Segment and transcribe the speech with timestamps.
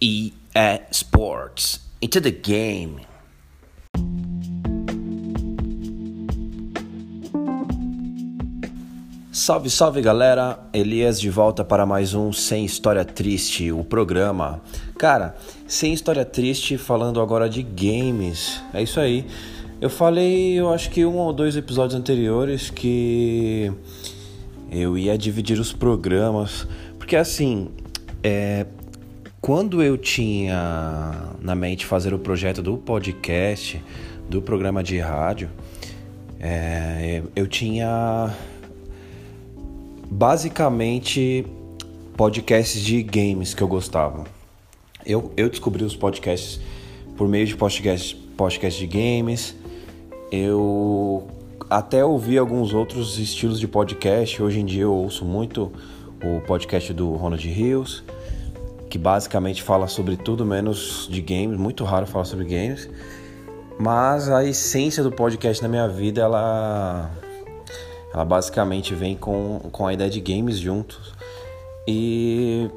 [0.00, 3.00] EA Sports into the game.
[9.32, 10.60] Salve, salve galera!
[10.72, 14.62] Elias de volta para mais um Sem História Triste, o programa.
[14.96, 18.62] Cara, sem história triste, falando agora de games.
[18.72, 19.26] É isso aí.
[19.80, 23.72] Eu falei, eu acho que um ou dois episódios anteriores que
[24.70, 26.68] eu ia dividir os programas,
[26.98, 27.70] porque assim,
[28.22, 28.64] é,
[29.48, 33.82] quando eu tinha na mente fazer o projeto do podcast,
[34.28, 35.48] do programa de rádio,
[36.38, 38.30] é, eu tinha
[40.10, 41.46] basicamente
[42.14, 44.24] podcasts de games que eu gostava.
[45.06, 46.60] Eu, eu descobri os podcasts
[47.16, 49.56] por meio de podcasts podcast de games.
[50.30, 51.26] Eu
[51.70, 54.42] até ouvi alguns outros estilos de podcast.
[54.42, 55.72] Hoje em dia eu ouço muito
[56.22, 58.04] o podcast do Ronald Rios,
[58.88, 61.58] que basicamente fala sobre tudo menos de games.
[61.58, 62.88] Muito raro falar sobre games.
[63.78, 67.10] Mas a essência do podcast na minha vida, ela
[68.12, 71.12] ela basicamente vem com, com a ideia de games juntos.
[71.86, 72.70] E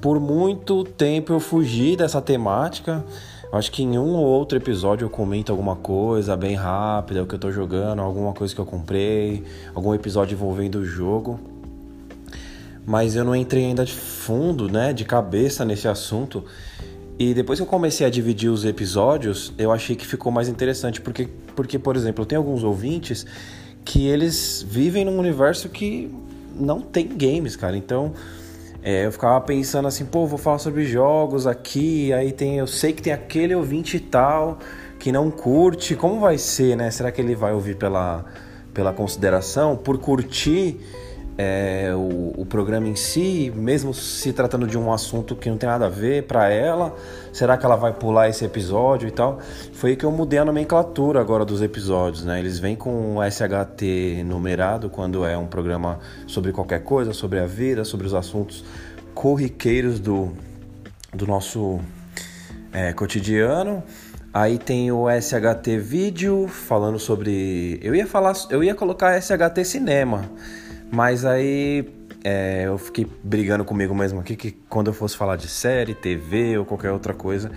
[0.00, 3.04] por muito tempo eu fugi dessa temática.
[3.50, 7.34] Acho que em um ou outro episódio eu comento alguma coisa bem rápida, o que
[7.34, 9.42] eu tô jogando, alguma coisa que eu comprei,
[9.74, 11.57] algum episódio envolvendo o jogo.
[12.88, 16.42] Mas eu não entrei ainda de fundo, né, de cabeça nesse assunto.
[17.18, 20.98] E depois que eu comecei a dividir os episódios, eu achei que ficou mais interessante,
[20.98, 23.26] porque, porque por exemplo, tenho alguns ouvintes
[23.84, 26.10] que eles vivem num universo que
[26.58, 27.76] não tem games, cara.
[27.76, 28.14] Então,
[28.82, 32.94] é, eu ficava pensando assim, pô, vou falar sobre jogos aqui, aí tem, eu sei
[32.94, 34.60] que tem aquele ouvinte e tal
[34.98, 36.90] que não curte, como vai ser, né?
[36.90, 38.24] Será que ele vai ouvir pela,
[38.72, 40.80] pela consideração, por curtir
[41.40, 45.68] é, o, o, programa em si, mesmo se tratando de um assunto que não tem
[45.68, 46.92] nada a ver para ela,
[47.32, 49.38] será que ela vai pular esse episódio e tal?
[49.72, 52.40] Foi que eu mudei a nomenclatura agora dos episódios, né?
[52.40, 57.46] Eles vêm com o SHT numerado quando é um programa sobre qualquer coisa, sobre a
[57.46, 58.64] vida, sobre os assuntos
[59.14, 60.32] corriqueiros do,
[61.14, 61.78] do nosso
[62.72, 63.80] é, cotidiano.
[64.34, 67.78] Aí tem o SHT vídeo falando sobre.
[67.80, 70.28] Eu ia falar, eu ia colocar SHT cinema
[70.90, 71.88] mas aí
[72.24, 76.58] é, eu fiquei brigando comigo mesmo aqui que quando eu fosse falar de série, TV
[76.58, 77.50] ou qualquer outra coisa,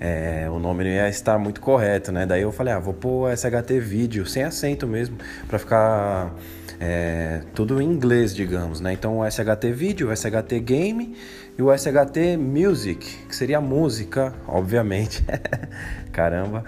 [0.00, 2.26] é, o nome não ia estar muito correto, né?
[2.26, 5.16] Daí eu falei, ah, vou pôr SHT vídeo, sem acento mesmo,
[5.46, 6.34] para ficar
[6.80, 8.92] é, tudo em inglês, digamos, né?
[8.92, 11.16] Então o SHT vídeo, o SHT game
[11.56, 15.24] e o SHT music, que seria música, obviamente.
[16.10, 16.64] Caramba.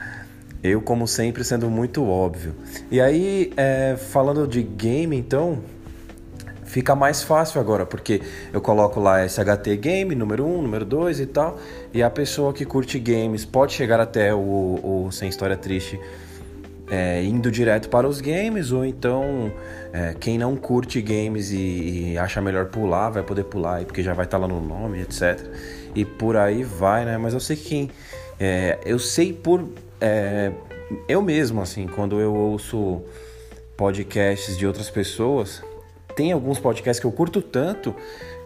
[0.63, 2.55] Eu, como sempre, sendo muito óbvio.
[2.91, 5.63] E aí, é, falando de game, então,
[6.75, 8.21] fica mais fácil agora, porque
[8.53, 11.57] eu coloco lá SHT Game, número 1, número 2 e tal,
[11.93, 16.01] e a pessoa que curte games pode chegar até o, o Sem História Triste
[16.91, 19.53] é, indo direto para os games, ou então
[19.93, 24.03] é, quem não curte games e, e, acha melhor pular, vai poder pular aí, porque
[24.03, 25.41] já vai estar lá no nome, etc.
[25.95, 27.17] E por aí vai, né?
[27.17, 27.91] Mas eu sei que quem.
[28.41, 29.65] É, eu sei por.
[30.01, 30.51] É,
[31.07, 33.01] eu mesmo, assim, quando eu ouço
[33.77, 35.63] podcasts de outras pessoas
[36.15, 37.95] tem alguns podcasts que eu curto tanto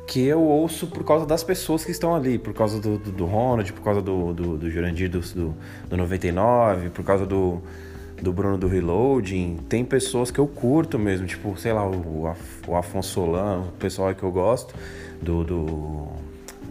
[0.06, 3.27] que eu ouço por causa das pessoas que estão ali, por causa do, do, do
[3.27, 5.55] Ronald, por causa do, do, do Jurandir do, do,
[5.91, 7.61] do 99, por causa do,
[8.23, 9.59] do Bruno do Reloading.
[9.69, 12.34] Tem pessoas que eu curto mesmo, tipo, sei lá, o,
[12.67, 14.75] o Afonso Solano, o pessoal que eu gosto,
[15.21, 16.09] do, do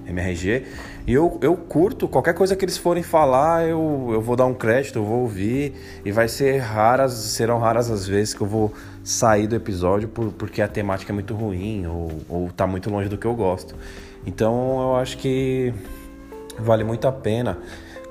[0.07, 0.65] MRG.
[1.05, 4.53] E eu, eu curto, qualquer coisa que eles forem falar, eu, eu vou dar um
[4.53, 5.73] crédito, eu vou ouvir.
[6.03, 8.73] E vai ser raras, serão raras as vezes que eu vou
[9.03, 13.07] sair do episódio por, porque a temática é muito ruim ou, ou tá muito longe
[13.07, 13.75] do que eu gosto.
[14.25, 15.73] Então eu acho que
[16.59, 17.57] vale muito a pena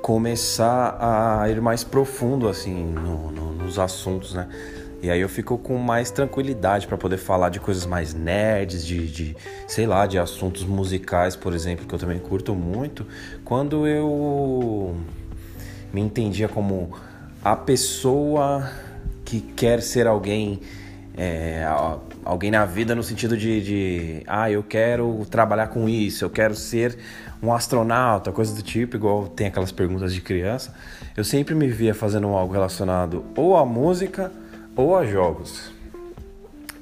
[0.00, 4.48] começar a ir mais profundo assim no, no, nos assuntos, né?
[5.02, 9.06] E aí eu fico com mais tranquilidade para poder falar de coisas mais nerds, de,
[9.06, 9.36] de,
[9.68, 13.06] sei lá, de assuntos musicais, por exemplo, que eu também curto muito.
[13.44, 14.96] Quando eu
[15.92, 16.96] me entendia como
[17.44, 18.70] a pessoa
[19.24, 20.60] que quer ser alguém,
[21.16, 21.64] é,
[22.24, 26.54] alguém na vida no sentido de, de, ah, eu quero trabalhar com isso, eu quero
[26.54, 26.96] ser
[27.42, 30.74] um astronauta, coisa do tipo, igual tem aquelas perguntas de criança.
[31.14, 34.32] Eu sempre me via fazendo algo relacionado ou à música
[34.76, 35.72] ou a jogos.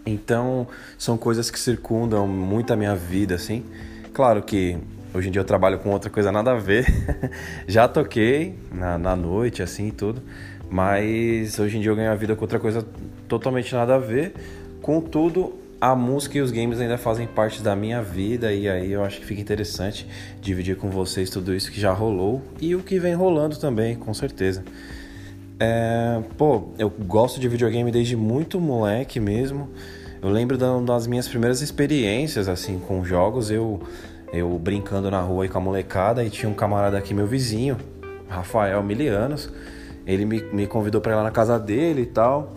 [0.04, 0.66] Então,
[0.98, 3.64] são coisas que circundam muito a minha vida, assim.
[4.12, 4.76] Claro que
[5.14, 6.86] hoje em dia eu trabalho com outra coisa nada a ver.
[7.66, 10.20] Já toquei na, na noite, assim, e tudo.
[10.70, 12.84] Mas hoje em dia eu ganho a vida com outra coisa
[13.28, 14.34] totalmente nada a ver.
[14.82, 19.04] Contudo, a música e os games ainda fazem parte da minha vida e aí eu
[19.04, 20.06] acho que fica interessante
[20.40, 24.12] dividir com vocês tudo isso que já rolou e o que vem rolando também, com
[24.14, 24.64] certeza.
[25.58, 29.68] É, pô, eu gosto de videogame desde muito moleque mesmo.
[30.20, 33.80] Eu lembro das minhas primeiras experiências assim com jogos, eu
[34.32, 37.76] eu brincando na rua aí com a molecada e tinha um camarada aqui, meu vizinho,
[38.28, 39.48] Rafael Milianos.
[40.04, 42.54] Ele me, me convidou para ir lá na casa dele e tal.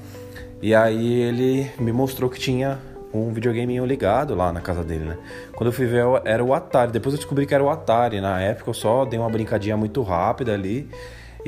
[0.59, 2.79] E aí ele me mostrou que tinha
[3.13, 5.17] um videogame ligado lá na casa dele, né?
[5.53, 6.91] Quando eu fui ver era o Atari.
[6.91, 8.19] Depois eu descobri que era o Atari.
[8.19, 10.89] Na época eu só dei uma brincadinha muito rápida ali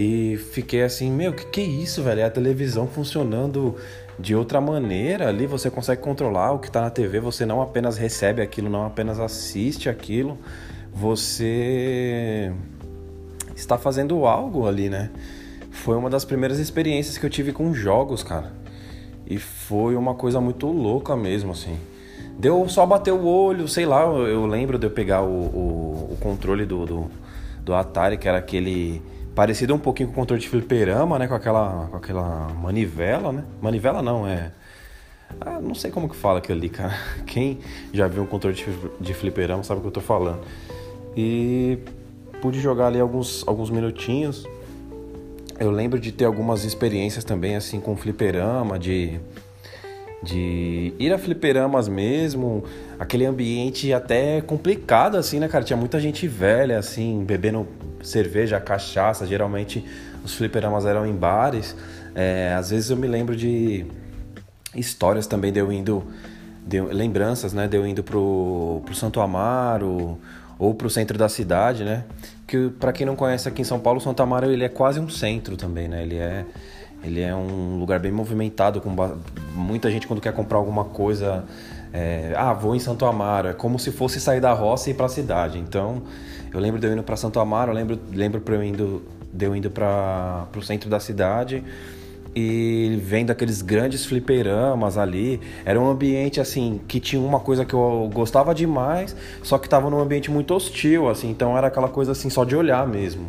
[0.02, 2.22] e fiquei assim, meu, que que é isso, velho?
[2.22, 3.76] É a televisão funcionando
[4.18, 7.98] de outra maneira ali, você consegue controlar o que tá na TV, você não apenas
[7.98, 10.38] recebe aquilo, não apenas assiste aquilo,
[10.94, 12.54] você
[13.54, 15.12] está fazendo algo ali, né?
[15.70, 18.54] Foi uma das primeiras experiências que eu tive com jogos, cara.
[19.28, 21.78] E foi uma coisa muito louca mesmo, assim.
[22.38, 26.18] Deu só bater o olho, sei lá, eu lembro de eu pegar o, o, o
[26.22, 27.12] controle do, do,
[27.66, 29.02] do, Atari, que era aquele.
[29.36, 31.28] Parecido um pouquinho com o controle de fliperama, né?
[31.28, 33.44] Com aquela, com aquela manivela, né?
[33.62, 34.52] Manivela não, é.
[35.40, 36.94] Ah, não sei como que fala aquilo ali, cara.
[37.26, 37.60] Quem
[37.94, 38.66] já viu um controle de,
[39.00, 40.42] de fliperama sabe o que eu tô falando.
[41.16, 41.80] E
[42.42, 44.46] pude jogar ali alguns, alguns minutinhos.
[45.60, 49.20] Eu lembro de ter algumas experiências também, assim, com fliperama, de,
[50.22, 52.64] de ir a fliperamas mesmo,
[53.00, 55.64] aquele ambiente até complicado, assim, né, cara?
[55.64, 57.68] Tinha muita gente velha, assim, bebendo
[58.02, 59.26] cerveja, cachaça.
[59.26, 59.84] Geralmente
[60.24, 61.76] os fliperamas eram em bares.
[62.14, 63.86] É, às vezes eu me lembro de
[64.76, 66.04] histórias também de eu indo,
[66.66, 70.18] de, lembranças, né, de eu indo pro, pro Santo Amaro
[70.58, 72.04] ou pro centro da cidade, né?
[72.50, 75.08] que para quem não conhece aqui em São Paulo, Santa Amaro ele é quase um
[75.08, 76.02] centro também, né?
[76.02, 76.44] Ele é
[77.04, 78.94] ele é um lugar bem movimentado com
[79.56, 81.46] muita gente quando quer comprar alguma coisa,
[81.94, 84.96] é, ah, vou em Santo Amaro, é como se fosse sair da roça e ir
[84.96, 85.58] para a cidade.
[85.58, 86.02] Então,
[86.54, 89.56] eu lembro de eu indo para Santo Amaro, eu lembro lembro eu indo de eu
[89.56, 91.64] indo para o centro da cidade
[92.36, 95.40] e vendo aqueles grandes fliperamas ali.
[95.66, 99.90] Era um ambiente assim que tinha uma coisa que eu gostava demais, só que estava
[99.90, 103.28] num ambiente muito hostil, assim, então era aquela coisa assim só de olhar mesmo.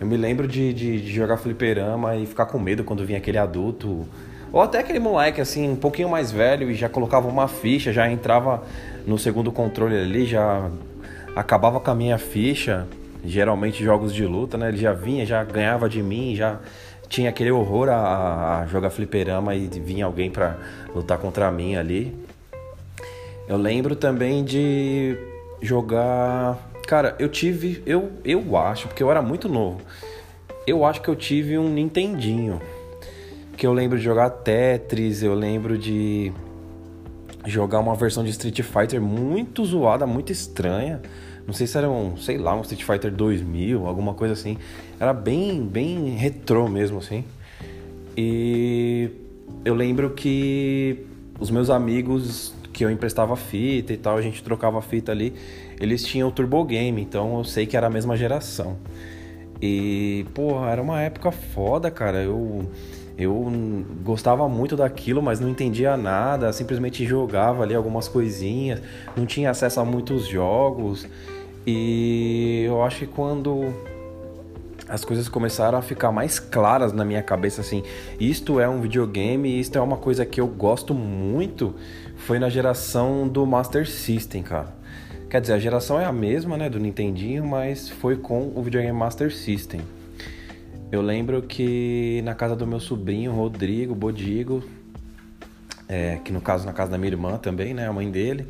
[0.00, 3.38] Eu me lembro de, de, de jogar fliperama e ficar com medo quando vinha aquele
[3.38, 4.06] adulto.
[4.52, 8.10] Ou até aquele moleque assim, um pouquinho mais velho e já colocava uma ficha, já
[8.10, 8.62] entrava
[9.06, 10.70] no segundo controle ali, já
[11.34, 12.86] acabava com a minha ficha.
[13.24, 14.68] Geralmente jogos de luta, né?
[14.68, 16.58] Ele já vinha, já ganhava de mim, já
[17.08, 20.56] tinha aquele horror a, a jogar fliperama e vinha alguém para
[20.94, 22.14] lutar contra mim ali.
[23.46, 25.16] Eu lembro também de
[25.60, 26.58] jogar.
[26.86, 27.82] Cara, eu tive.
[27.86, 29.80] Eu, eu acho, porque eu era muito novo.
[30.66, 32.60] Eu acho que eu tive um Nintendinho.
[33.56, 36.32] Que eu lembro de jogar Tetris, eu lembro de
[37.46, 41.00] jogar uma versão de Street Fighter muito zoada, muito estranha.
[41.46, 44.58] Não sei se era um, sei lá, um Street Fighter 2000, alguma coisa assim.
[44.98, 47.24] Era bem, bem retrô mesmo, assim.
[48.16, 49.10] E
[49.64, 51.04] eu lembro que
[51.38, 55.34] os meus amigos que eu emprestava fita e tal, a gente trocava fita ali,
[55.80, 58.76] eles tinham o Turbo Game, então eu sei que era a mesma geração.
[59.60, 62.22] E, porra, era uma época foda, cara.
[62.22, 62.68] Eu
[63.16, 63.52] eu
[64.02, 68.82] gostava muito daquilo, mas não entendia nada, simplesmente jogava ali algumas coisinhas,
[69.16, 71.06] não tinha acesso a muitos jogos.
[71.64, 73.72] E eu acho que quando
[74.88, 77.82] as coisas começaram a ficar mais claras na minha cabeça assim,
[78.18, 81.74] isto é um videogame, isto é uma coisa que eu gosto muito,
[82.16, 84.83] foi na geração do Master System, cara.
[85.34, 88.96] Quer dizer, a geração é a mesma, né, do Nintendinho, mas foi com o videogame
[88.96, 89.80] Master System.
[90.92, 94.62] Eu lembro que na casa do meu sobrinho, Rodrigo Bodigo,
[95.88, 98.46] é, que no caso na casa da minha irmã também, né, a mãe dele,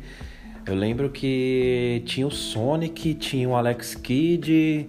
[0.63, 4.87] eu lembro que tinha o Sonic, tinha o Alex Kidd,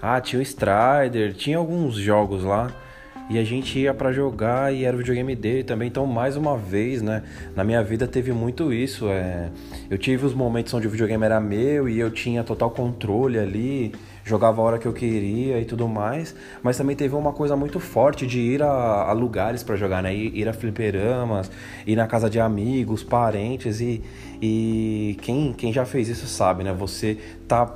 [0.00, 2.74] ah, tinha o Strider, tinha alguns jogos lá
[3.28, 5.88] e a gente ia para jogar e era o videogame dele também.
[5.88, 7.22] Então, mais uma vez, né,
[7.54, 9.08] na minha vida teve muito isso.
[9.08, 9.50] É...
[9.90, 13.92] Eu tive os momentos onde o videogame era meu e eu tinha total controle ali,
[14.24, 16.34] jogava a hora que eu queria e tudo mais.
[16.62, 20.14] Mas também teve uma coisa muito forte de ir a, a lugares para jogar, né?
[20.14, 21.50] Ir, a fliperamas,
[21.86, 24.02] ir na casa de amigos, parentes e,
[24.40, 26.72] e quem, quem já fez isso sabe, né?
[26.72, 27.18] Você
[27.48, 27.74] tá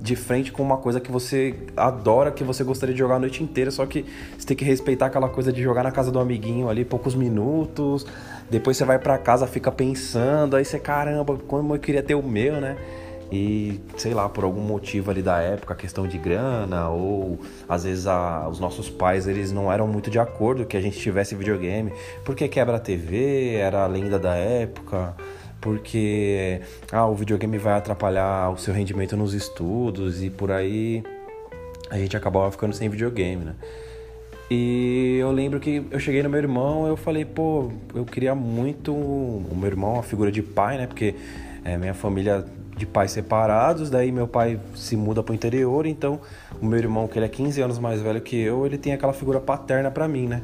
[0.00, 3.42] de frente com uma coisa que você adora, que você gostaria de jogar a noite
[3.42, 4.04] inteira, só que
[4.36, 8.06] você tem que respeitar aquela coisa de jogar na casa do amiguinho ali poucos minutos,
[8.48, 12.22] depois você vai para casa, fica pensando, aí você, caramba, como eu queria ter o
[12.22, 12.76] meu, né?
[13.32, 17.38] E sei lá, por algum motivo ali da época, questão de grana, ou
[17.68, 20.98] às vezes a, os nossos pais eles não eram muito de acordo que a gente
[20.98, 21.92] tivesse videogame,
[22.24, 25.14] porque quebra a TV, era a lenda da época.
[25.60, 31.02] Porque ah, o videogame vai atrapalhar o seu rendimento nos estudos e por aí
[31.90, 33.54] a gente acabava ficando sem videogame, né?
[34.50, 38.92] E eu lembro que eu cheguei no meu irmão, eu falei, pô, eu queria muito
[38.92, 40.86] o meu irmão, a figura de pai, né?
[40.86, 41.14] Porque
[41.64, 42.44] é, minha família
[42.76, 46.20] de pais separados, daí meu pai se muda pro interior, então
[46.60, 49.12] o meu irmão, que ele é 15 anos mais velho que eu, ele tem aquela
[49.12, 50.42] figura paterna para mim, né?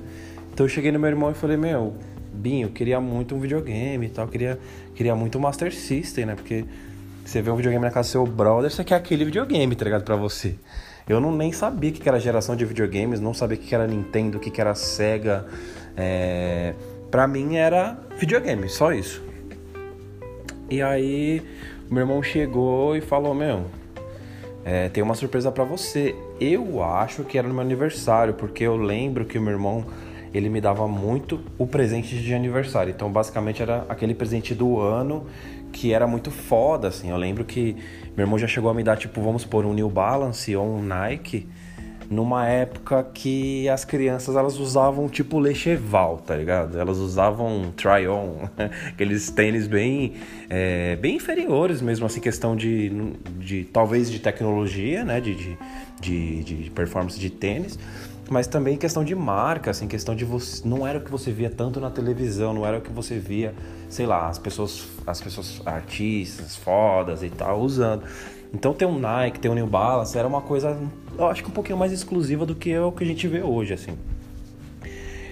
[0.52, 1.94] Então eu cheguei no meu irmão e falei, meu,
[2.36, 4.58] Binho, queria muito um videogame e tal, queria,
[4.94, 6.34] queria muito um Master System, né?
[6.34, 6.64] Porque
[7.24, 10.04] você vê um videogame na casa do seu brother, você quer aquele videogame, tá ligado?
[10.04, 10.54] Pra você.
[11.08, 14.60] Eu não nem sabia que era geração de videogames, não sabia que era Nintendo, que
[14.60, 15.46] era Sega.
[15.96, 16.74] É...
[17.10, 19.22] Pra mim era videogame, só isso.
[20.68, 21.42] E aí
[21.88, 23.66] meu irmão chegou e falou: Meu,
[24.64, 26.14] é, tem uma surpresa para você.
[26.40, 29.86] Eu acho que era no meu aniversário, porque eu lembro que o meu irmão
[30.32, 32.90] ele me dava muito o presente de aniversário.
[32.90, 35.26] Então, basicamente, era aquele presente do ano
[35.72, 37.10] que era muito foda, assim.
[37.10, 37.76] Eu lembro que
[38.16, 40.82] meu irmão já chegou a me dar, tipo, vamos supor, um New Balance ou um
[40.82, 41.48] Nike
[42.10, 46.78] numa época que as crianças elas usavam tipo lecheval, tá ligado?
[46.78, 48.48] Elas usavam try-on,
[48.88, 50.14] aqueles tênis bem,
[50.48, 55.58] é, bem inferiores mesmo, assim, questão de, de talvez de tecnologia, né, de, de,
[56.00, 57.78] de, de performance de tênis,
[58.28, 61.48] mas também questão de marca, assim, questão de você, não era o que você via
[61.48, 63.54] tanto na televisão, não era o que você via,
[63.88, 68.02] sei lá, as pessoas, as pessoas artistas, fodas e tal usando.
[68.52, 70.76] Então ter um Nike, ter um New Balance era uma coisa,
[71.16, 73.74] eu acho que um pouquinho mais exclusiva do que o que a gente vê hoje,
[73.74, 73.96] assim.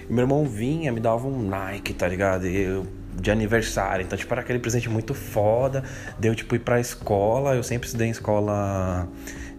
[0.09, 2.45] Meu irmão vinha, me dava um Nike, tá ligado?
[2.45, 2.85] Eu,
[3.19, 5.83] de aniversário, então tipo era aquele presente muito foda.
[6.19, 9.07] Deu tipo ir pra escola, eu sempre estudei em escola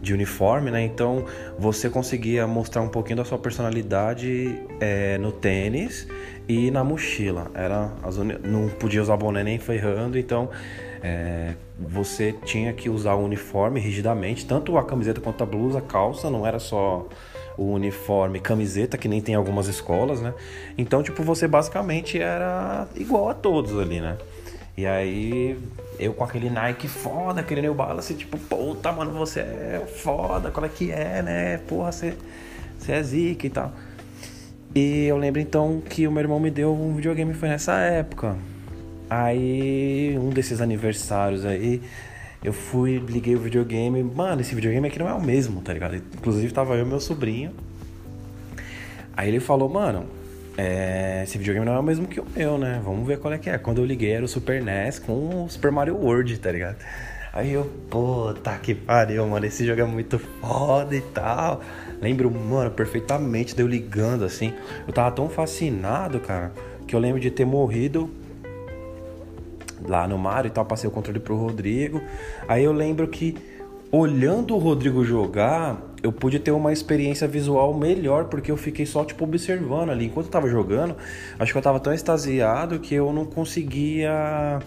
[0.00, 0.82] de uniforme, né?
[0.82, 1.24] Então
[1.58, 6.06] você conseguia mostrar um pouquinho da sua personalidade é, no tênis
[6.48, 7.50] e na mochila.
[7.54, 8.38] Era uni...
[8.44, 10.50] não podia usar boné nem ferrando, então
[11.02, 15.82] é, você tinha que usar o uniforme rigidamente, tanto a camiseta quanto a blusa, a
[15.82, 17.06] calça, não era só
[17.56, 20.34] o uniforme camiseta, que nem tem algumas escolas, né?
[20.76, 24.16] Então, tipo, você basicamente era igual a todos ali, né?
[24.76, 25.58] E aí,
[25.98, 30.66] eu com aquele Nike foda, aquele New Balance, tipo, puta, mano, você é foda, qual
[30.66, 31.58] é que é, né?
[31.66, 32.14] Porra, você,
[32.78, 33.72] você é zica e tal.
[34.74, 38.36] E eu lembro então que o meu irmão me deu um videogame, foi nessa época.
[39.08, 41.80] Aí, um desses aniversários aí,
[42.44, 44.02] eu fui, liguei o videogame.
[44.02, 45.96] Mano, esse videogame aqui não é o mesmo, tá ligado?
[45.96, 47.52] Inclusive tava eu e meu sobrinho.
[49.16, 50.04] Aí ele falou, mano,
[50.56, 52.80] é, esse videogame não é o mesmo que o meu, né?
[52.82, 53.58] Vamos ver qual é que é.
[53.58, 56.76] Quando eu liguei era o Super NES com o Super Mario World, tá ligado?
[57.32, 61.60] Aí eu, puta que pariu, mano, esse jogo é muito foda e tal.
[62.00, 64.54] Lembro, mano, perfeitamente de eu ligando assim.
[64.86, 66.52] Eu tava tão fascinado, cara,
[66.86, 68.10] que eu lembro de ter morrido
[69.86, 72.00] lá no Mario e tal, passei o controle pro Rodrigo.
[72.48, 73.36] Aí eu lembro que
[73.90, 79.04] olhando o Rodrigo jogar, eu pude ter uma experiência visual melhor, porque eu fiquei só
[79.04, 80.06] tipo observando ali.
[80.06, 80.96] Enquanto eu tava jogando,
[81.38, 84.60] acho que eu tava tão extasiado que eu não conseguia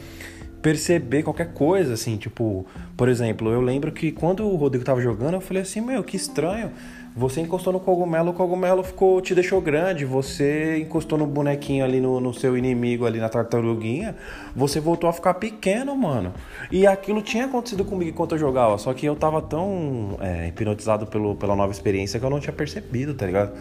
[0.61, 2.65] perceber qualquer coisa, assim, tipo,
[2.97, 6.17] por exemplo, eu lembro que quando o Rodrigo tava jogando, eu falei assim, meu, que
[6.17, 6.71] estranho.
[7.19, 10.05] Você encostou no cogumelo, o cogumelo ficou, te deixou grande.
[10.05, 14.15] Você encostou no bonequinho ali no, no seu inimigo, ali na tartaruguinha.
[14.55, 16.33] Você voltou a ficar pequeno, mano.
[16.71, 18.77] E aquilo tinha acontecido comigo enquanto eu jogava.
[18.77, 22.53] Só que eu tava tão é, hipnotizado pelo, pela nova experiência que eu não tinha
[22.53, 23.51] percebido, tá ligado?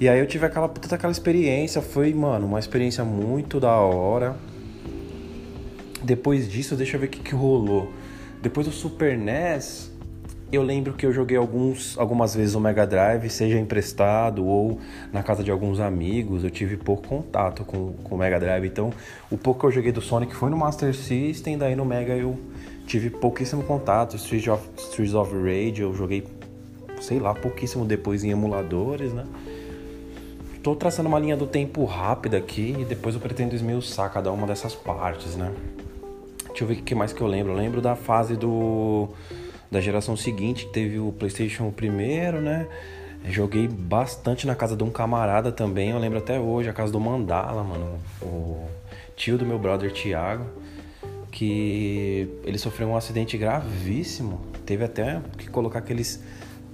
[0.00, 1.82] E aí eu tive aquela, toda aquela experiência.
[1.82, 4.34] Foi, mano, uma experiência muito da hora.
[6.02, 7.92] Depois disso, deixa eu ver o que, que rolou.
[8.40, 9.93] Depois do Super NES,
[10.54, 14.80] eu lembro que eu joguei alguns, algumas vezes o Mega Drive, seja emprestado ou
[15.12, 16.44] na casa de alguns amigos.
[16.44, 18.66] Eu tive pouco contato com, com o Mega Drive.
[18.66, 18.92] Então,
[19.30, 22.38] o pouco que eu joguei do Sonic foi no Master System, daí no Mega eu
[22.86, 24.16] tive pouquíssimo contato.
[24.16, 26.26] Streets of, Streets of Rage eu joguei,
[27.00, 29.24] sei lá, pouquíssimo depois em emuladores, né?
[30.62, 34.46] Tô traçando uma linha do tempo rápida aqui e depois eu pretendo esmiuçar cada uma
[34.46, 35.52] dessas partes, né?
[36.48, 37.52] Deixa eu ver o que mais que eu lembro.
[37.52, 39.08] Eu lembro da fase do
[39.74, 42.68] da geração seguinte, teve o PlayStation primeiro, né?
[43.28, 47.00] Joguei bastante na casa de um camarada também, eu lembro até hoje, a casa do
[47.00, 47.98] Mandala, mano.
[48.22, 48.68] O
[49.16, 50.44] tio do meu brother Thiago,
[51.32, 54.42] que ele sofreu um acidente gravíssimo.
[54.64, 56.22] Teve até que colocar aqueles.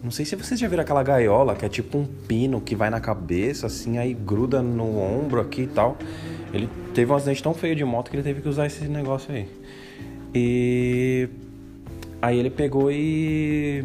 [0.02, 2.90] Não sei se vocês já viram aquela gaiola, que é tipo um pino que vai
[2.90, 5.96] na cabeça, assim, aí gruda no ombro aqui e tal.
[6.52, 9.32] Ele teve um acidente tão feio de moto que ele teve que usar esse negócio
[9.32, 9.48] aí.
[10.34, 11.28] E
[12.20, 13.84] aí ele pegou e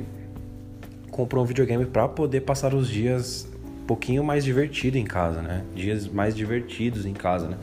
[1.12, 3.48] comprou um videogame para poder passar os dias
[3.82, 5.64] um pouquinho mais divertido em casa, né?
[5.76, 7.58] Dias mais divertidos em casa, né?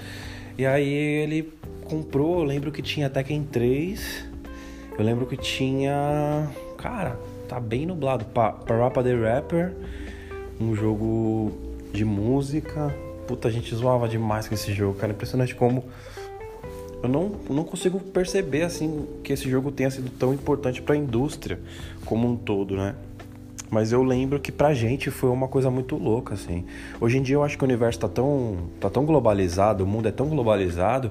[0.57, 1.52] E aí ele
[1.85, 4.25] comprou, eu lembro que tinha Tekken 3.
[4.99, 6.49] Eu lembro que tinha.
[6.76, 8.25] Cara, tá bem nublado.
[8.26, 9.75] Parappa the Rapper.
[10.61, 11.52] Um jogo
[11.93, 12.95] de música.
[13.26, 15.12] Puta, a gente zoava demais com esse jogo, cara.
[15.12, 15.85] Impressionante como.
[17.03, 20.99] Eu não, não consigo perceber assim que esse jogo tenha sido tão importante para a
[20.99, 21.59] indústria
[22.05, 22.95] como um todo, né?
[23.73, 26.67] Mas eu lembro que pra gente foi uma coisa muito louca, assim.
[27.01, 30.07] Hoje em dia eu acho que o universo tá tão, tá tão globalizado, o mundo
[30.07, 31.11] é tão globalizado,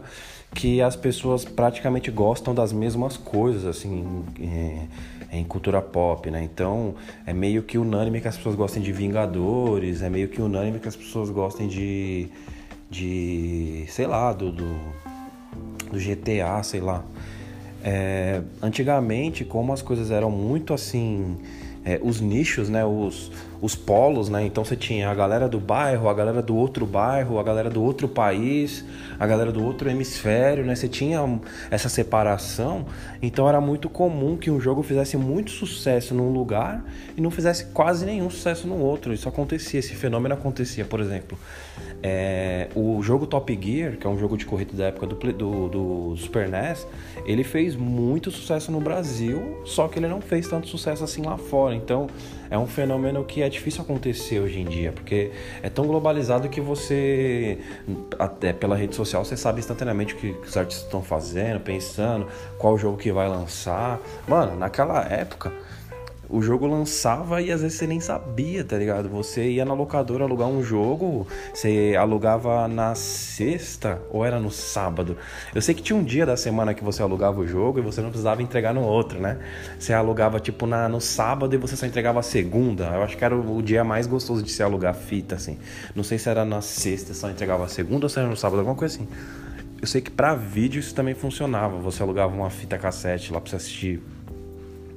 [0.54, 4.88] que as pessoas praticamente gostam das mesmas coisas, assim, em,
[5.32, 6.44] em cultura pop, né?
[6.44, 6.94] Então
[7.26, 10.88] é meio que unânime que as pessoas gostem de Vingadores, é meio que unânime que
[10.88, 12.30] as pessoas gostem de.
[12.92, 13.86] de.
[13.88, 14.78] sei lá, do, do,
[15.92, 17.04] do GTA, sei lá.
[17.84, 21.38] É, antigamente, como as coisas eram muito assim
[21.84, 24.44] é, os nichos, né, os, os polos, né?
[24.44, 27.84] Então você tinha a galera do bairro, a galera do outro bairro, a galera do
[27.84, 28.84] outro país,
[29.20, 30.74] a galera do outro hemisfério, né?
[30.74, 31.22] Você tinha
[31.70, 32.86] essa separação,
[33.22, 36.84] então era muito comum que um jogo fizesse muito sucesso num lugar
[37.16, 39.14] e não fizesse quase nenhum sucesso no outro.
[39.14, 41.38] Isso acontecia, esse fenômeno acontecia, por exemplo.
[42.04, 45.70] É, o jogo Top Gear, que é um jogo de corrida da época do, do,
[45.70, 46.88] do, Super NES,
[47.26, 51.38] ele fez muito sucesso no Brasil, só que ele não fez tanto sucesso assim lá
[51.38, 51.76] fora.
[51.76, 52.08] Então
[52.50, 55.32] é um fenômeno que é difícil acontecer hoje em dia, porque
[55.62, 57.60] é tão globalizado que você,
[58.18, 62.28] até pela rede social, você sabe instantaneamente o que os artistas estão fazendo, pensando,
[62.58, 64.00] qual jogo que vai lançar.
[64.28, 65.52] Mano, naquela época
[66.32, 69.10] o jogo lançava e às vezes você nem sabia, tá ligado?
[69.10, 75.18] Você ia na locadora alugar um jogo, você alugava na sexta ou era no sábado.
[75.54, 78.00] Eu sei que tinha um dia da semana que você alugava o jogo e você
[78.00, 79.38] não precisava entregar no outro, né?
[79.78, 82.86] Você alugava tipo na, no sábado e você só entregava segunda.
[82.86, 85.58] Eu acho que era o, o dia mais gostoso de se alugar fita, assim.
[85.94, 88.76] Não sei se era na sexta só entregava segunda ou se era no sábado, alguma
[88.76, 89.08] coisa assim.
[89.82, 91.78] Eu sei que para vídeo isso também funcionava.
[91.80, 94.02] Você alugava uma fita cassete lá pra você assistir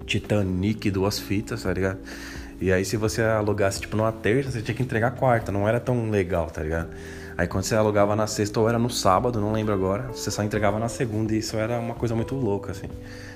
[0.04, 1.98] Titanic, duas fitas, tá ligado?
[2.60, 5.80] E aí se você alugasse tipo numa terça, você tinha que entregar quarta, não era
[5.80, 6.88] tão legal, tá ligado?
[7.36, 10.42] Aí quando você alugava na sexta ou era no sábado, não lembro agora, você só
[10.42, 12.88] entregava na segunda e isso era uma coisa muito louca, assim.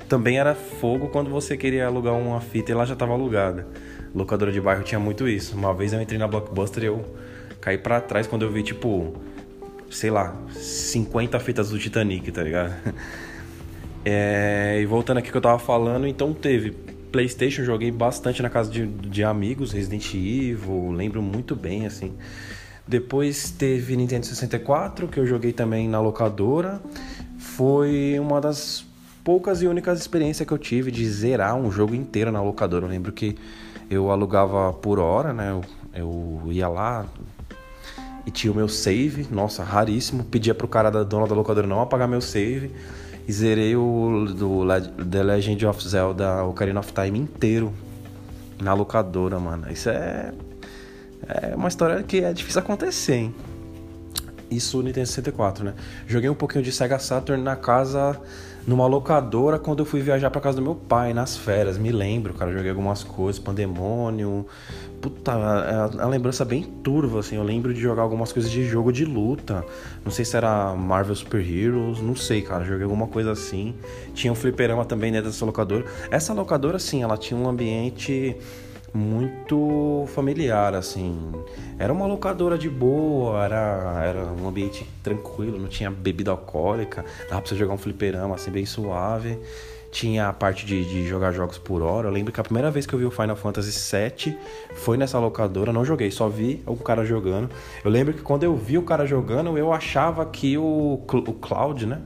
[0.09, 3.67] Também era fogo quando você queria alugar uma fita e ela já tava alugada.
[4.15, 5.57] Locadora de bairro tinha muito isso.
[5.57, 7.05] Uma vez eu entrei na Blockbuster e eu
[7.61, 9.15] caí para trás quando eu vi, tipo,
[9.91, 12.75] sei lá, 50 fitas do Titanic, tá ligado?
[14.11, 16.71] É, e voltando aqui que eu tava falando, então teve
[17.13, 22.15] PlayStation, joguei bastante na casa de, de amigos, Resident Evil, lembro muito bem assim.
[22.87, 26.81] Depois teve Nintendo 64, que eu joguei também na locadora.
[27.39, 28.87] Foi uma das
[29.23, 32.87] poucas e únicas experiências que eu tive de zerar um jogo inteiro na locadora.
[32.87, 33.37] Eu lembro que
[33.91, 35.51] eu alugava por hora, né?
[35.51, 37.07] Eu, eu ia lá
[38.25, 40.25] e tinha o meu save, nossa, raríssimo.
[40.25, 42.73] Pedia pro cara da dona da locadora não apagar meu save.
[43.29, 44.65] E zerei o do
[45.05, 47.75] The Legend of Zelda Ocarina of Time inteiro
[48.59, 49.71] na locadora, mano.
[49.71, 50.33] Isso é.
[51.27, 53.35] É uma história que é difícil acontecer, hein?
[54.51, 55.75] Isso Nintendo 64, né?
[56.07, 58.19] Joguei um pouquinho de Sega Saturn na casa
[58.69, 61.79] numa locadora quando eu fui viajar para casa do meu pai nas férias.
[61.79, 64.45] Me lembro, cara, joguei algumas coisas, Pandemônio.
[65.01, 67.37] Puta, é, é uma lembrança bem turva, assim.
[67.37, 69.65] Eu lembro de jogar algumas coisas de jogo de luta.
[70.05, 72.63] Não sei se era Marvel Super Heroes, não sei, cara.
[72.63, 73.75] Joguei alguma coisa assim.
[74.13, 75.87] Tinha um fliperama também dentro dessa locadora.
[76.11, 78.37] Essa locadora, sim, ela tinha um ambiente
[78.93, 81.33] muito familiar, assim.
[81.79, 87.43] Era uma locadora de boa, era, era um ambiente tranquilo, não tinha bebida alcoólica, dava
[87.43, 89.39] pra você jogar um fliperama, assim, bem suave.
[89.91, 92.09] Tinha a parte de, de jogar jogos por hora.
[92.09, 94.37] Eu lembro que a primeira vez que eu vi o Final Fantasy VII
[94.75, 95.73] foi nessa locadora.
[95.73, 97.49] Não joguei, só vi o cara jogando.
[97.83, 101.87] Eu lembro que quando eu vi o cara jogando, eu achava que o, o Cloud,
[101.87, 102.03] né?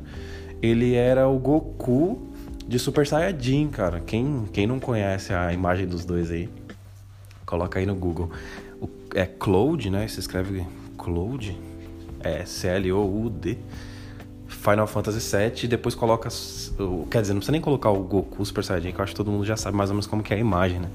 [0.63, 2.31] Ele era o Goku
[2.69, 4.01] de Super Saiyajin, cara.
[4.01, 6.49] Quem, quem não conhece a imagem dos dois aí?
[7.53, 8.31] Coloca aí no Google.
[8.81, 10.09] O, é Cloud, né?
[10.09, 11.55] Se escreve Cloud.
[12.21, 13.59] É C-L-O-U-D.
[14.49, 15.69] Final Fantasy VII.
[15.69, 16.31] Depois coloca.
[17.11, 19.31] Quer dizer, não precisa nem colocar o Goku Super Saiyajin, que eu acho que todo
[19.31, 20.89] mundo já sabe mais ou menos como que é a imagem, né?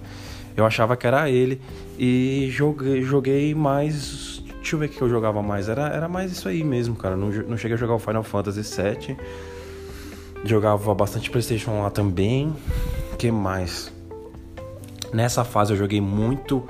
[0.56, 1.62] Eu achava que era ele.
[1.96, 4.42] E joguei, joguei mais.
[4.56, 5.70] Deixa eu ver o que eu jogava mais.
[5.70, 7.16] Era, era mais isso aí mesmo, cara.
[7.16, 9.16] Não, não cheguei a jogar o Final Fantasy VII.
[10.44, 12.52] Jogava bastante PlayStation lá também.
[13.20, 13.96] que mais?
[15.14, 16.64] Nessa fase eu joguei muito,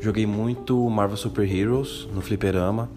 [0.00, 2.90] joguei muito Marvel Super Heroes no fliperama,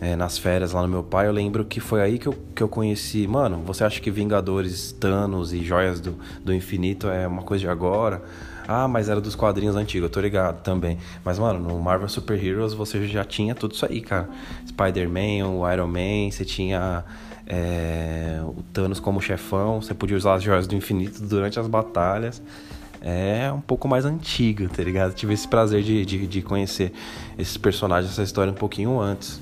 [0.00, 1.26] é, nas férias lá no meu pai.
[1.26, 3.26] Eu lembro que foi aí que eu, que eu conheci.
[3.26, 7.68] Mano, você acha que Vingadores, Thanos e Joias do, do Infinito é uma coisa de
[7.68, 8.22] agora?
[8.66, 10.96] Ah, mas era dos quadrinhos antigos, eu tô ligado também.
[11.24, 14.28] Mas, mano, no Marvel Super Heroes você já tinha tudo isso aí, cara.
[14.66, 17.04] Spider-Man, o Iron Man, você tinha
[17.46, 22.42] é, o Thanos como chefão, você podia usar as joias do infinito durante as batalhas.
[23.06, 25.12] É um pouco mais antiga, tá ligado?
[25.12, 26.90] Tive esse prazer de, de, de conhecer
[27.38, 29.38] esses personagens, essa história um pouquinho antes.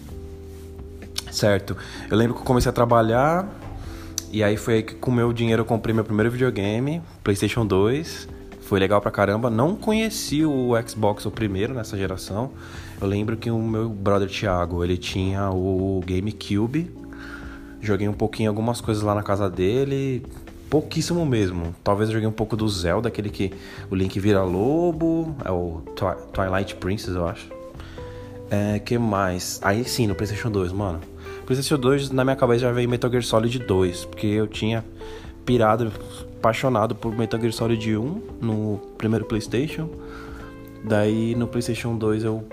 [1.31, 1.77] Certo?
[2.11, 3.49] Eu lembro que eu comecei a trabalhar
[4.33, 7.65] e aí foi aí que com o meu dinheiro eu comprei meu primeiro videogame, PlayStation
[7.65, 8.29] 2.
[8.63, 9.49] Foi legal pra caramba.
[9.49, 12.51] Não conheci o Xbox o primeiro nessa geração.
[13.01, 17.03] Eu lembro que o meu brother Thiago, ele tinha o GameCube
[17.83, 20.25] Joguei um pouquinho algumas coisas lá na casa dele,
[20.73, 21.75] pouquíssimo mesmo.
[21.85, 23.53] Talvez eu joguei um pouco do Zelda, aquele que
[23.91, 27.47] o Link vira lobo, é o Twi Twilight Princess, eu acho.
[28.51, 29.61] É, que mais?
[29.63, 30.99] Aí sim, no PlayStation 2, mano.
[31.45, 34.83] PlayStation 2 na minha cabeça já veio Metal Gear Solid 2, porque eu tinha
[35.45, 35.93] pirado,
[36.39, 39.91] apaixonado por Metal Gear Solid 1 no primeiro PlayStation.
[40.83, 42.47] Daí no PlayStation 2 eu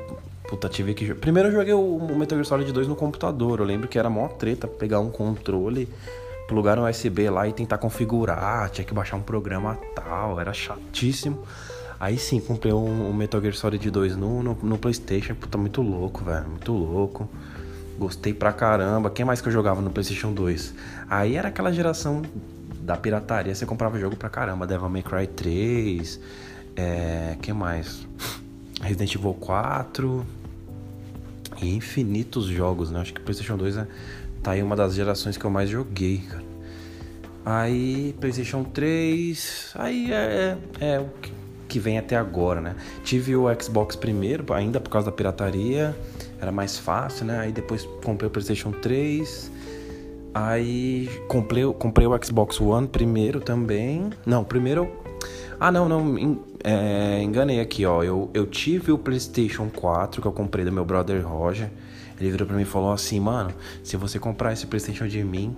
[0.50, 1.14] Puta, tive que.
[1.14, 3.60] Primeiro eu joguei o Metal Gear Solid 2 no computador.
[3.60, 5.88] Eu lembro que era mó treta pegar um controle,
[6.50, 8.68] plugar um USB lá e tentar configurar.
[8.72, 10.40] Tinha que baixar um programa tal.
[10.40, 11.44] Era chatíssimo.
[12.00, 15.36] Aí sim, comprei um, Metal Gear Solid 2 no, no, no PlayStation.
[15.36, 16.50] Puta, muito louco, velho.
[16.50, 17.30] Muito louco.
[18.00, 19.12] Gostei pra caramba.
[19.12, 20.74] Quem mais que eu jogava no PlayStation 2?
[21.08, 22.24] Aí era aquela geração
[22.82, 23.54] da pirataria.
[23.54, 24.66] Você comprava jogo pra caramba.
[24.66, 26.20] Devil May Cry 3.
[26.76, 27.38] É.
[27.42, 28.08] Quem mais?
[28.82, 30.26] Resident Evil 4
[31.62, 33.02] e infinitos jogos, né?
[33.02, 33.88] Acho que PlayStation 2 é,
[34.44, 36.50] tá aí uma das gerações que eu mais joguei, cara.
[37.46, 41.10] Aí, PlayStation 3, aí é, é, é o
[41.68, 42.76] que, vem até agora, né?
[43.04, 45.96] Tive o Xbox primeiro, ainda por causa da pirataria,
[46.42, 47.40] era mais fácil, né?
[47.40, 49.52] Aí depois comprei o PlayStation 3.
[50.34, 54.10] Aí comprei, comprei o Xbox One primeiro também.
[54.26, 54.90] Não, primeiro.
[55.60, 56.40] Ah, não, não.
[56.64, 58.04] É, enganei aqui, ó.
[58.04, 61.70] Eu, eu tive o PlayStation 4 que eu comprei do meu brother Roger.
[62.20, 63.52] Ele virou pra mim e falou assim: Mano,
[63.84, 65.56] se você comprar esse PlayStation de mim,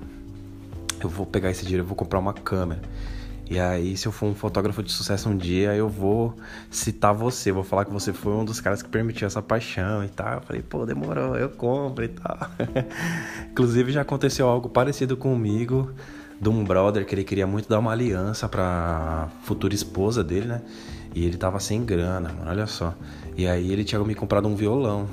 [1.02, 2.82] eu vou pegar esse dinheiro e vou comprar uma câmera.
[3.52, 6.34] E aí, se eu for um fotógrafo de sucesso um dia, eu vou
[6.69, 10.08] citar você, vou falar que você foi um dos caras que permitiu essa paixão e
[10.08, 10.36] tal.
[10.36, 12.38] Eu falei, pô, demorou, eu compro e tal.
[13.52, 15.91] Inclusive, já aconteceu algo parecido comigo
[16.39, 20.62] de um brother que ele queria muito dar uma aliança pra futura esposa dele, né?
[21.13, 22.95] E ele tava sem grana, mano, olha só.
[23.36, 25.10] E aí ele tinha me comprado um violão.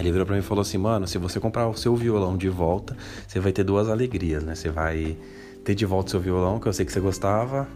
[0.00, 2.48] Ele virou pra mim e falou assim, mano, se você comprar o seu violão de
[2.48, 4.54] volta, você vai ter duas alegrias, né?
[4.54, 5.16] Você vai
[5.64, 7.68] ter de volta o seu violão, que eu sei que você gostava.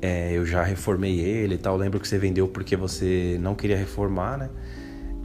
[0.00, 1.74] É, eu já reformei ele e tal.
[1.74, 4.48] Eu lembro que você vendeu porque você não queria reformar, né?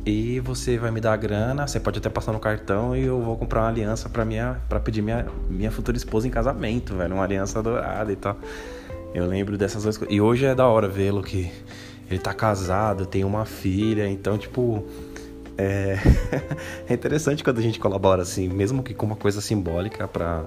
[0.06, 3.22] e você vai me dar a grana, você pode até passar no cartão e eu
[3.22, 7.16] vou comprar uma aliança para minha para pedir minha minha futura esposa em casamento, velho,
[7.16, 8.38] uma aliança dourada e tal.
[9.14, 10.14] Eu lembro dessas duas coisas.
[10.14, 11.50] E hoje é da hora vê-lo que
[12.10, 14.84] ele tá casado, tem uma filha, então tipo
[15.58, 15.98] é...
[16.90, 20.44] é interessante quando a gente colabora assim, mesmo que com uma coisa simbólica para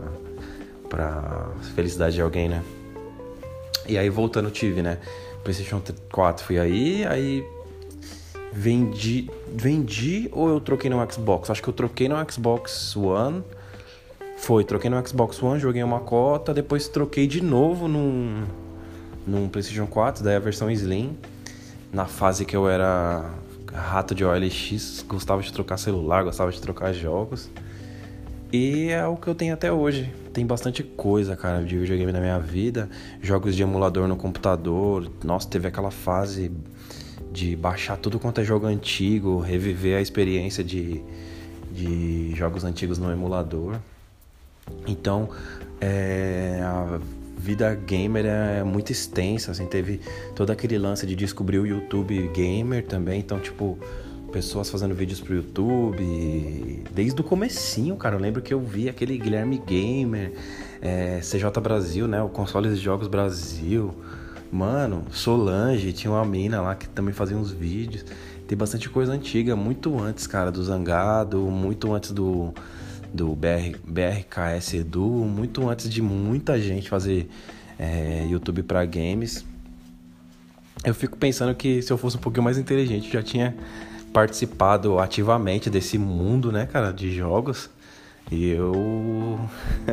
[0.88, 2.62] para felicidade de alguém, né?
[3.88, 4.98] E aí voltando tive, né?
[5.42, 7.44] PlayStation 4 fui aí, aí
[8.58, 11.50] Vendi, vendi ou eu troquei no Xbox?
[11.50, 13.44] Acho que eu troquei no Xbox One.
[14.38, 18.44] Foi, troquei no Xbox One, joguei uma cota, depois troquei de novo num,
[19.26, 21.18] num PlayStation 4, daí a versão Slim.
[21.92, 23.30] Na fase que eu era
[23.76, 27.50] rato de OLX, gostava de trocar celular, gostava de trocar jogos.
[28.52, 30.12] E é o que eu tenho até hoje.
[30.32, 32.88] Tem bastante coisa, cara, de videogame na minha vida.
[33.20, 35.10] Jogos de emulador no computador.
[35.24, 36.50] Nossa, teve aquela fase
[37.32, 41.02] de baixar tudo quanto é jogo antigo, reviver a experiência de,
[41.72, 43.76] de jogos antigos no emulador.
[44.86, 45.28] Então,
[45.80, 46.60] é,
[47.46, 50.00] vida gamer é muito extensa, assim, teve
[50.34, 53.78] todo aquele lance de descobrir o YouTube gamer também, então, tipo,
[54.32, 59.16] pessoas fazendo vídeos pro YouTube, desde o comecinho, cara, eu lembro que eu vi aquele
[59.16, 60.32] Guilherme Gamer,
[60.82, 63.94] é, CJ Brasil, né, o Consoles de Jogos Brasil,
[64.50, 68.04] Mano, Solange, tinha uma mina lá que também fazia uns vídeos.
[68.46, 72.54] Tem bastante coisa antiga, muito antes, cara, do Zangado, muito antes do,
[73.16, 77.28] do BR, BRKS Edu, muito antes de muita gente fazer
[77.78, 79.44] é, YouTube para games.
[80.84, 83.56] Eu fico pensando que se eu fosse um pouquinho mais inteligente, já tinha
[84.12, 87.68] participado ativamente desse mundo, né, cara, de jogos.
[88.30, 89.40] E eu,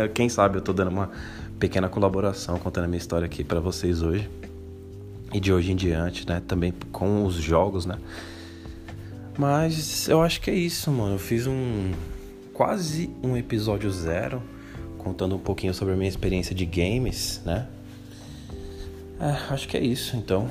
[0.14, 1.10] quem sabe, eu tô dando uma
[1.60, 4.30] pequena colaboração contando a minha história aqui para vocês hoje.
[5.34, 6.42] E de hoje em diante, né?
[6.48, 7.98] Também com os jogos, né?
[9.38, 11.16] Mas eu acho que é isso, mano.
[11.16, 11.92] Eu fiz um.
[12.54, 14.42] Quase um episódio zero.
[14.98, 17.68] Contando um pouquinho sobre a minha experiência de games, né?
[19.20, 20.50] É, acho que é isso, então.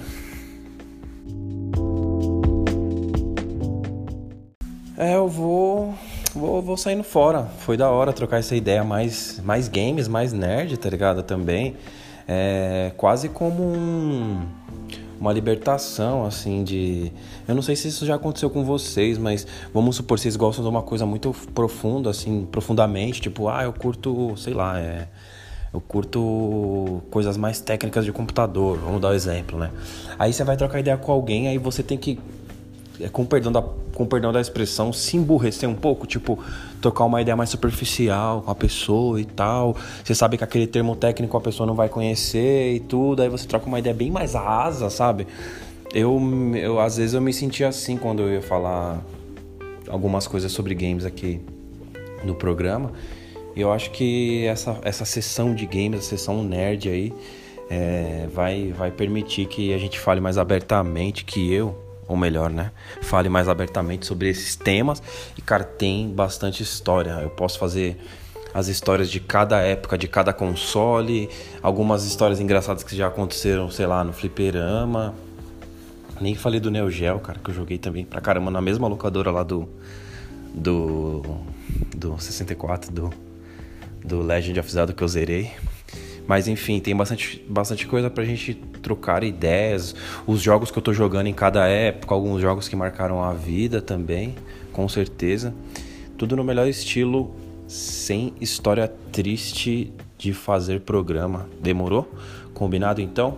[4.99, 5.95] É, eu vou
[6.35, 7.45] vou, vou saindo fora.
[7.59, 11.23] Foi da hora trocar essa ideia mais, mais games, mais nerd, tá ligado?
[11.23, 11.77] Também.
[12.27, 14.47] É quase como um,
[15.23, 17.13] uma libertação, assim, de.
[17.47, 20.69] Eu não sei se isso já aconteceu com vocês, mas vamos supor, vocês gostam de
[20.69, 25.07] uma coisa muito profunda, assim, profundamente, tipo, ah, eu curto, sei lá, é.
[25.73, 29.71] Eu curto coisas mais técnicas de computador, vamos dar um exemplo, né?
[30.19, 32.19] Aí você vai trocar ideia com alguém, aí você tem que
[33.01, 33.63] é, com perdão da
[33.95, 36.39] com perdão da expressão, se emburrecer um pouco, tipo,
[36.81, 39.77] trocar uma ideia mais superficial com a pessoa e tal.
[40.03, 43.47] Você sabe que aquele termo técnico a pessoa não vai conhecer e tudo, aí você
[43.47, 45.27] troca uma ideia bem mais rasa, sabe?
[45.95, 46.21] Eu,
[46.55, 49.03] eu às vezes eu me sentia assim quando eu ia falar
[49.89, 51.41] algumas coisas sobre games aqui
[52.25, 52.93] no programa.
[53.55, 57.13] E eu acho que essa, essa sessão de games, a sessão nerd aí,
[57.69, 62.73] é, vai, vai permitir que a gente fale mais abertamente, que eu, ou melhor, né?
[63.03, 65.03] Fale mais abertamente sobre esses temas.
[65.37, 67.11] E, cara, tem bastante história.
[67.23, 67.99] Eu posso fazer
[68.55, 71.29] as histórias de cada época, de cada console,
[71.63, 75.15] algumas histórias engraçadas que já aconteceram, sei lá, no Fliperama.
[76.21, 79.31] Nem falei do Neo Geo, cara, que eu joguei também pra caramba na mesma locadora
[79.31, 79.69] lá do.
[80.55, 81.23] Do.
[81.97, 83.11] Do 64, do.
[84.05, 85.53] Do Legend of Zelda que eu zerei.
[86.27, 89.95] Mas enfim, tem bastante, bastante coisa pra gente trocar ideias.
[90.27, 93.83] Os jogos que eu tô jogando em cada época, alguns jogos que marcaram a vida
[93.83, 94.35] também,
[94.73, 95.53] com certeza.
[96.17, 97.35] Tudo no melhor estilo,
[97.67, 101.49] sem história triste de fazer programa.
[101.61, 102.09] Demorou?
[102.55, 103.37] Combinado então?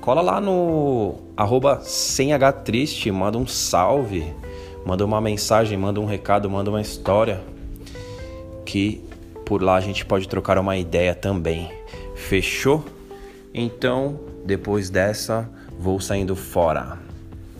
[0.00, 2.30] Cola lá no arroba sem
[2.64, 4.24] triste, manda um salve,
[4.84, 7.40] manda uma mensagem, manda um recado, manda uma história.
[8.64, 9.02] Que
[9.44, 11.81] por lá a gente pode trocar uma ideia também.
[12.32, 12.82] Fechou?
[13.52, 15.46] Então, depois dessa,
[15.78, 16.98] vou saindo fora.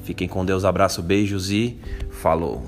[0.02, 1.78] Fiquem com Deus, abraço, beijos e
[2.10, 2.62] falou!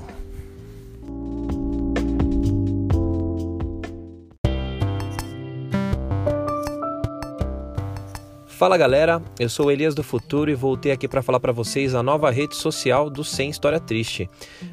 [8.49, 12.03] Fala galera, eu sou Elias do Futuro e voltei aqui para falar para vocês a
[12.03, 14.29] nova rede social do Sem História Triste.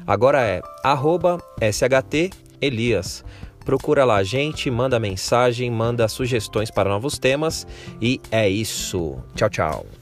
[0.06, 0.60] Agora é
[1.72, 3.24] @shtelias.
[3.64, 7.66] Procura lá a gente, manda mensagem, manda sugestões para novos temas
[8.00, 9.18] e é isso.
[9.34, 10.01] Tchau, tchau.